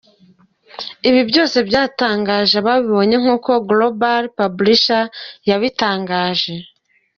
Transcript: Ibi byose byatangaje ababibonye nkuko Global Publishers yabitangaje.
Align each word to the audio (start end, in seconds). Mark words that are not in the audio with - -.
Ibi 1.07 1.21
byose 1.29 1.57
byatangaje 1.67 2.53
ababibonye 2.61 3.15
nkuko 3.21 3.51
Global 3.69 4.21
Publishers 4.37 5.13
yabitangaje. 5.49 6.53